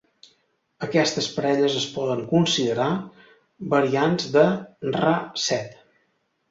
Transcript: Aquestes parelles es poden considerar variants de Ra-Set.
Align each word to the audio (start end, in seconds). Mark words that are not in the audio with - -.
Aquestes 0.87 1.27
parelles 1.35 1.75
es 1.81 1.85
poden 1.99 2.25
considerar 2.33 2.89
variants 3.77 4.31
de 4.39 4.49
Ra-Set. 4.99 5.83